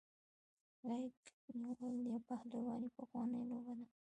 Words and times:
غیږ 0.87 1.17
نیول 1.61 1.95
یا 2.11 2.17
پهلواني 2.27 2.89
پخوانۍ 2.97 3.41
لوبه 3.49 3.73
ده. 3.79 3.85